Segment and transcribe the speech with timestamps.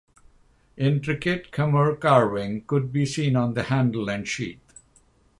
[0.77, 4.57] Intricate Khmer carving could be seen on the handle and sheath.